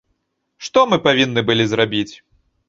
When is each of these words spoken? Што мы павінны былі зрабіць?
Што 0.67 0.83
мы 0.93 0.99
павінны 1.07 1.45
былі 1.51 1.69
зрабіць? 1.75 2.09